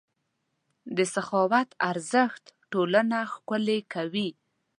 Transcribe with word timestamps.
د 0.95 0.97
سخاوت 1.13 1.69
ارزښت 1.89 2.43
ټولنه 2.71 3.17
ښکلې 3.33 3.79
کوي. 3.93 4.29